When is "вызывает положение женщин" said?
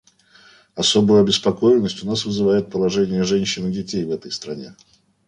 2.25-3.67